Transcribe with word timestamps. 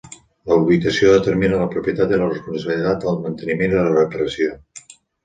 La 0.51 0.55
ubicació 0.59 1.11
determina 1.15 1.59
la 1.59 1.67
propietat 1.73 2.13
i 2.15 2.19
la 2.21 2.29
responsabilitat 2.31 3.05
del 3.05 3.21
manteniment 3.27 3.77
i 3.77 3.79
la 3.83 3.93
reparació. 3.99 4.49